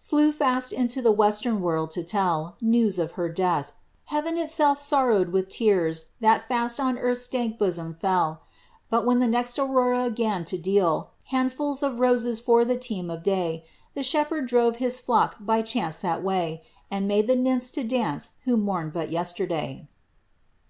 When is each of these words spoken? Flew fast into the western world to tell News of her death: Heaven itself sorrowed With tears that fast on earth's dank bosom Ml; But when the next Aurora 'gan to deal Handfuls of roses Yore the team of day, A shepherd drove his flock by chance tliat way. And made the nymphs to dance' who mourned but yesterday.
Flew 0.00 0.32
fast 0.32 0.70
into 0.70 1.00
the 1.00 1.10
western 1.10 1.62
world 1.62 1.90
to 1.92 2.04
tell 2.04 2.56
News 2.60 2.98
of 2.98 3.12
her 3.12 3.30
death: 3.30 3.72
Heaven 4.04 4.36
itself 4.36 4.82
sorrowed 4.82 5.30
With 5.32 5.48
tears 5.48 6.04
that 6.20 6.46
fast 6.46 6.78
on 6.78 6.98
earth's 6.98 7.26
dank 7.26 7.56
bosom 7.58 7.94
Ml; 7.94 8.40
But 8.90 9.06
when 9.06 9.20
the 9.20 9.26
next 9.26 9.58
Aurora 9.58 10.10
'gan 10.10 10.44
to 10.44 10.58
deal 10.58 11.12
Handfuls 11.28 11.82
of 11.82 12.00
roses 12.00 12.42
Yore 12.46 12.66
the 12.66 12.76
team 12.76 13.08
of 13.08 13.22
day, 13.22 13.64
A 13.96 14.02
shepherd 14.02 14.44
drove 14.44 14.76
his 14.76 15.00
flock 15.00 15.36
by 15.40 15.62
chance 15.62 16.02
tliat 16.02 16.20
way. 16.20 16.62
And 16.90 17.08
made 17.08 17.26
the 17.26 17.34
nymphs 17.34 17.70
to 17.70 17.82
dance' 17.82 18.32
who 18.44 18.58
mourned 18.58 18.92
but 18.92 19.08
yesterday. 19.10 19.88